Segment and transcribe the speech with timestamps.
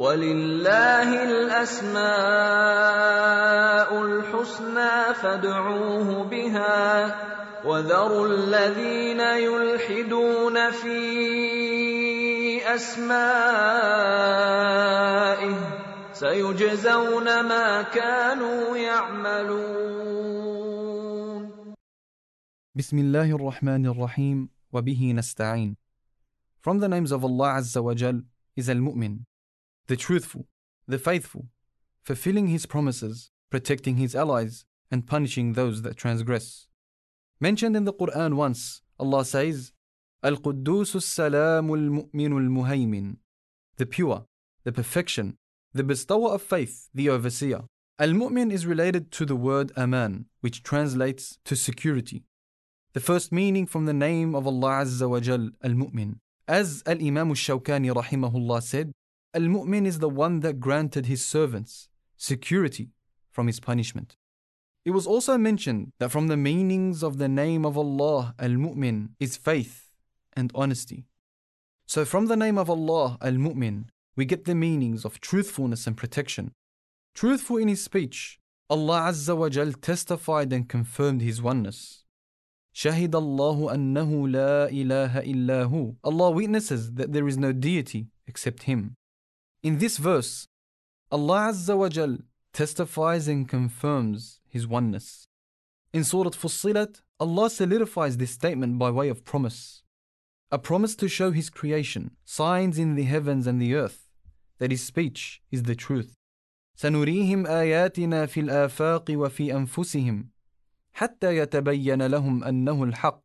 [0.00, 2.08] ولله الأسماء
[4.02, 6.88] الحسنى فادعوه بها
[7.64, 11.00] وذروا الذين يلحدون في
[12.64, 13.10] أسمائه
[16.12, 20.00] سيجزون ما كانوا يعملون.
[22.74, 25.76] بسم الله الرحمن الرحيم وبه نستعين.
[26.64, 28.24] From the names of Allah Azza wa Jal
[28.56, 29.28] is Al-Mu'min,
[29.90, 30.46] the truthful,
[30.86, 31.46] the faithful,
[32.04, 36.68] fulfilling His promises, protecting His allies, and punishing those that transgress.
[37.40, 39.72] Mentioned in the Quran once, Allah says,
[40.22, 43.16] Al-Quddus al-Salam al-Mu'min al-Muhaymin,
[43.78, 44.26] the pure,
[44.62, 45.36] the perfection,
[45.74, 47.62] the bestower of faith, the overseer.
[47.98, 52.22] Al-Mu'min is related to the word Aman, which translates to security.
[52.92, 56.18] The first meaning from the name of Allah Azza wa Jal, Al-Mu'min.
[56.46, 58.92] As Al Imam al Shawkani rahimahullah said,
[59.33, 62.91] Al Mu'min is the one that granted his servants security
[63.31, 64.15] from his punishment.
[64.85, 69.09] It was also mentioned that from the meanings of the name of Allah, Al Mu'min,
[69.19, 69.91] is faith
[70.33, 71.05] and honesty.
[71.85, 73.85] So, from the name of Allah, Al Mu'min,
[74.15, 76.51] we get the meanings of truthfulness and protection.
[77.13, 82.05] Truthful in his speech, Allah Azza wa Jal testified and confirmed his oneness.
[82.75, 85.95] شهد الله أنه لا إله إلا هو.
[86.03, 88.95] Allah witnesses that there is no deity except Him.
[89.63, 90.47] In this verse,
[91.11, 92.17] Allah Azza wa Jal
[92.53, 95.27] testifies and confirms His oneness.
[95.93, 99.81] In Surah Fussilat, Allah solidifies this statement by way of promise.
[100.51, 104.09] A promise to show His creation, signs in the heavens and the earth,
[104.59, 106.15] that His speech is the truth.
[106.77, 110.29] سنريهم آياتنا في الآفاق وفي أنفسهم
[110.93, 113.23] حتى يتبين لهم انه الحق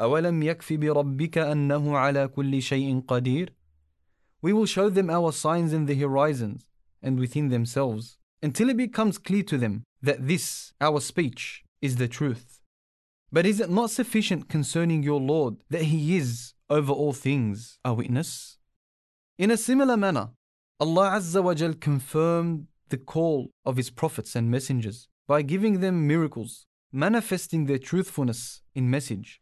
[0.00, 3.54] اولم يكف بربك انه على كل شيء قدير
[4.41, 6.65] we will show them our signs in the horizons
[7.01, 12.07] and within themselves until it becomes clear to them that this, our speech, is the
[12.07, 12.59] truth.
[13.31, 17.93] But is it not sufficient concerning your Lord that He is over all things a
[17.93, 18.57] witness?
[19.37, 20.29] In a similar manner,
[20.79, 26.07] Allah Azza wa Jal confirmed the call of His prophets and messengers by giving them
[26.07, 29.41] miracles manifesting their truthfulness in message.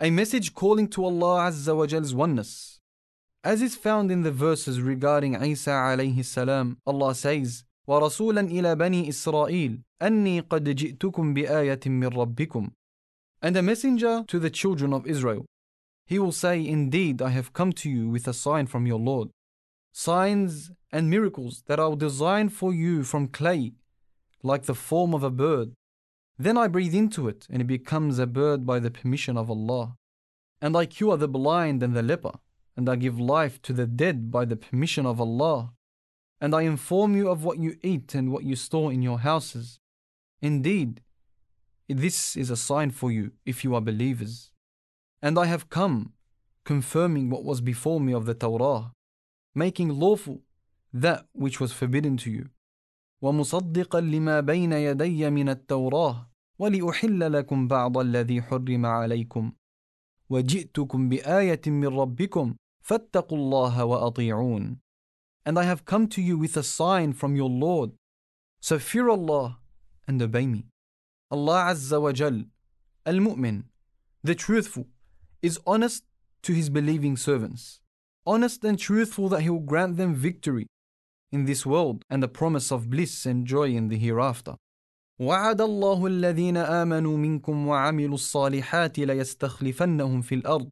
[0.00, 2.78] A message calling to Allah Azza wa Jal's oneness.
[3.47, 9.09] As is found in the verses regarding Isa alayhi salam, Allah says, ورسولا إلى بني
[9.09, 12.71] إسرائيل أني قد جئتكم بآية من ربكم
[13.41, 15.45] And a messenger to the children of Israel.
[16.05, 19.29] He will say, Indeed, I have come to you with a sign from your Lord.
[19.91, 23.73] Signs and miracles that are designed for you from clay,
[24.41, 25.73] like the form of a bird,
[26.37, 29.95] then I breathe into it, and it becomes a bird by the permission of Allah.
[30.61, 32.33] And I cure the blind and the leper,
[32.77, 35.73] and I give life to the dead by the permission of Allah.
[36.41, 39.79] And I inform you of what you eat and what you store in your houses.
[40.41, 41.01] Indeed,
[41.87, 44.51] this is a sign for you if you are believers.
[45.21, 46.13] And I have come,
[46.65, 48.91] confirming what was before me of the Torah,
[49.55, 50.41] making lawful
[50.91, 52.49] that which was forbidden to you.
[53.21, 56.29] ومصدقا لما بين يدي من التوراه
[56.59, 59.51] ولأحل لكم بعض الذي حرم عليكم
[60.29, 64.77] وجئتكم بآية من ربكم فاتقوا الله وأطيعون
[65.45, 67.91] And I have come to you with a sign from your Lord.
[68.61, 69.59] So fear Allah
[70.07, 70.67] and obey me.
[71.29, 72.43] Allah Azza wa Jal,
[73.05, 73.63] Al-Mu'min,
[74.23, 74.87] the truthful,
[75.41, 76.03] is honest
[76.43, 77.81] to his believing servants.
[78.25, 80.67] Honest and truthful that he will grant them victory
[81.33, 84.55] in this world and the promise of bliss and joy in the hereafter.
[85.19, 90.69] وعد الله الذين آمنوا منكم وعملوا الصالحات ليستخلفنهم في الأرض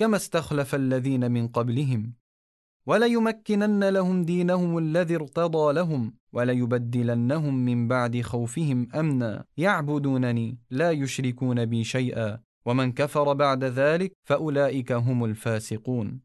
[0.00, 2.12] كما استخلف الذين من قبلهم
[2.86, 11.84] وليمكنن لهم دينهم الذي ارتضى لهم وليبدلنهم من بعد خوفهم امنا يعبدونني لا يشركون بي
[11.84, 16.20] شيئا ومن كفر بعد ذلك فاولئك هم الفاسقون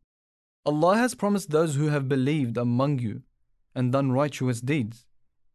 [0.64, 3.22] Allah has promised those who have believed among you
[3.74, 5.06] and done righteous deeds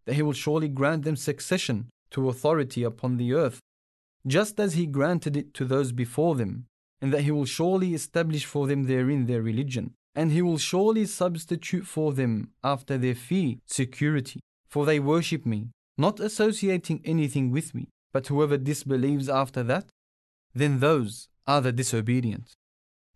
[0.04, 3.60] that he will surely grant them succession to authority upon the earth,
[4.26, 6.66] just as he granted it to those before them,
[7.01, 11.05] and that he will surely establish for them therein their religion, and he will surely
[11.05, 17.73] substitute for them after their fear security, for they worship me, not associating anything with
[17.73, 17.87] me.
[18.13, 19.85] But whoever disbelieves after that,
[20.53, 22.53] then those are the disobedient.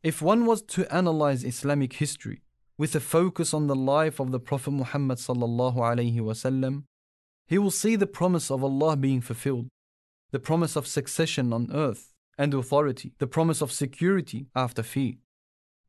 [0.03, 2.41] If one was to analyze Islamic history,
[2.77, 6.83] with a focus on the life of the Prophet Muhammad sallallahu alaihi wasallam,
[7.47, 9.67] he will see the promise of Allah being fulfilled,
[10.31, 15.14] the promise of succession on earth and authority, the promise of security after fear.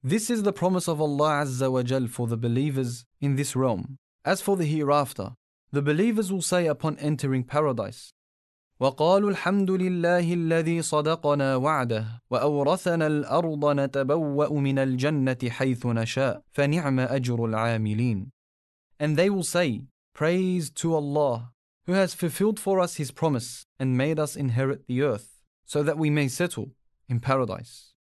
[0.04, 3.98] This is the promise of Allah Azza wa Jal for the believers in this realm.
[4.26, 5.34] As for the hereafter,
[5.72, 8.14] the believers will say upon entering paradise,
[8.82, 17.46] وقالوا الحمد لله الذي صدقنا وعده وأورثنا الأرض نتبوأ من الجنة حيث نشاء فنعم أجر
[17.46, 18.32] العاملين
[19.00, 19.82] And they will say,
[20.16, 21.52] Praise to Allah,
[21.86, 25.35] who has fulfilled for us His promise and made us inherit the earth,
[25.66, 26.72] so that we may settle
[27.08, 27.94] in paradise.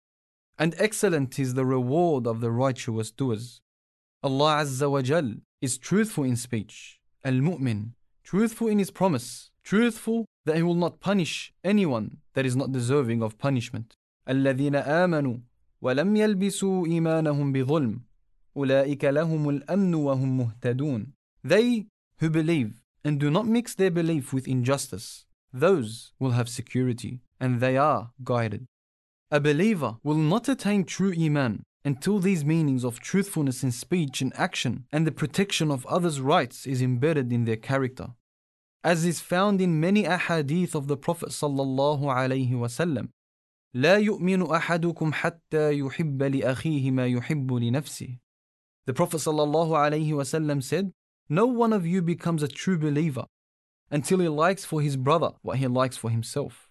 [0.58, 3.62] And excellent is the reward of the righteous doers.
[4.24, 7.92] Allah Azza wa Jal is truthful in speech, Al-Mu'min,
[8.24, 13.22] truthful in His promise, truthful that He will not punish anyone that is not deserving
[13.22, 13.96] of punishment.
[14.28, 15.38] الذين آمنوا
[15.82, 18.02] ولم يلبسوا إيمانهم بظلم
[18.58, 21.14] أولئك لهم الأمن وهم مهتدون
[21.44, 21.86] They
[22.18, 27.60] who believe and do not mix their belief with injustice, those will have security and
[27.60, 28.66] they are guided.
[29.32, 34.34] A believer will not attain true Iman until these meanings of truthfulness in speech and
[34.36, 38.08] action and the protection of others' rights is embedded in their character.
[38.84, 43.10] As is found in many ahadith of the Prophet sallallahu alaihi wasallam,
[43.76, 48.18] لا يؤمن أحدكم حتى يحب لأخيه ما يحب لنفسه.
[48.86, 50.92] The Prophet sallallahu alaihi wasallam said,
[51.30, 53.26] No one of you becomes a true believer
[53.92, 56.70] until he likes for his brother what he likes for himself.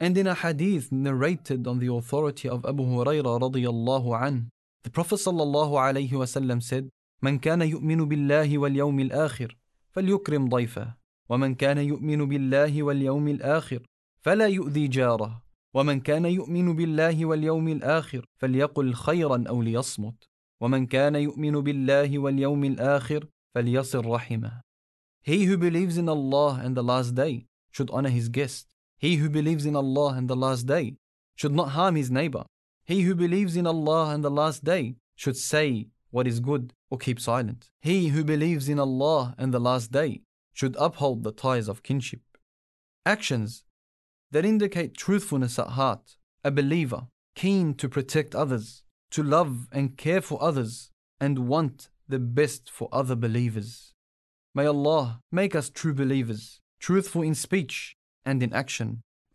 [0.00, 4.50] And in a hadith narrated on the authority of Abu Hurairah radiyallahu an,
[4.82, 6.88] the Prophet sallallahu alayhi wasallam said,
[7.22, 9.56] من كان يؤمن بالله واليوم الآخر
[9.90, 10.94] فليكرم ضيفه
[11.28, 13.86] ومن كان يؤمن بالله واليوم الآخر
[14.22, 15.42] فلا يؤذي جاره
[15.74, 20.24] ومن كان يؤمن بالله واليوم الآخر فليقل خيرا أو ليصمت
[20.60, 24.60] ومن كان يؤمن بالله واليوم الآخر فليصل رحمه
[25.24, 28.66] He who believes in Allah and the last day should honor his guest
[28.97, 30.95] He who believes in Allah and the last day
[31.35, 32.45] should not harm his neighbor.
[32.83, 36.97] He who believes in Allah and the last day should say what is good or
[36.97, 37.69] keep silent.
[37.81, 40.21] He who believes in Allah and the last day
[40.53, 42.21] should uphold the ties of kinship.
[43.05, 43.63] Actions
[44.31, 50.21] that indicate truthfulness at heart, a believer keen to protect others, to love and care
[50.21, 50.89] for others,
[51.19, 53.93] and want the best for other believers.
[54.55, 57.96] May Allah make us true believers, truthful in speech
[58.27, 58.89] and in action.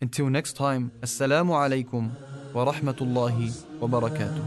[0.05, 2.12] Until next time, Assalamu alaikum
[2.53, 3.49] wa rahmatullahi
[3.81, 4.44] wa barakatuh.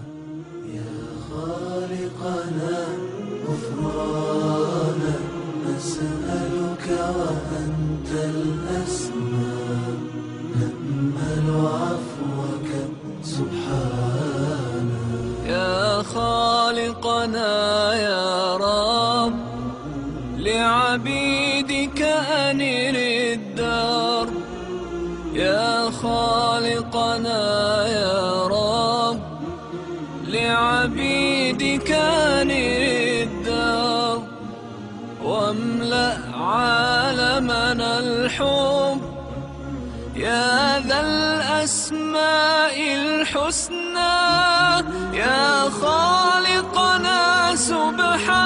[13.26, 15.04] سبحانه
[15.50, 17.54] يا خالقنا
[17.94, 19.34] يا رب
[20.38, 21.35] لعبيدك
[27.06, 29.20] خالقنا يا رب
[30.28, 32.82] لعبيدك أنر
[33.24, 34.22] الدار
[35.24, 39.02] واملأ عالمنا الحب.
[40.16, 44.16] يا ذا الأسماء الحسنى
[45.14, 48.45] يا خالقنا سبحانك